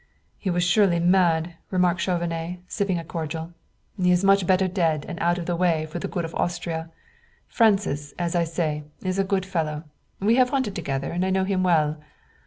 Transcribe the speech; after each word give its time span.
"He 0.39 0.49
was 0.49 0.63
surely 0.63 0.99
mad," 0.99 1.53
remarked 1.69 2.01
Chauvenet, 2.01 2.61
sipping 2.67 2.97
a 2.97 3.03
cordial. 3.03 3.53
"He 4.01 4.09
is 4.11 4.23
much 4.23 4.47
better 4.47 4.67
dead 4.67 5.05
and 5.07 5.19
out 5.19 5.37
of 5.37 5.45
the 5.45 5.55
way 5.55 5.85
for 5.85 5.99
the 5.99 6.07
good 6.07 6.25
of 6.25 6.33
Austria. 6.33 6.89
Francis, 7.47 8.11
as 8.17 8.33
I 8.35 8.43
say, 8.43 8.83
is 9.03 9.19
a 9.19 9.23
good 9.23 9.45
fellow. 9.45 9.83
We 10.19 10.37
have 10.37 10.49
hunted 10.49 10.73
together, 10.75 11.11
and 11.11 11.23
I 11.23 11.29
know 11.29 11.43
him 11.43 11.61
well." 11.61 11.97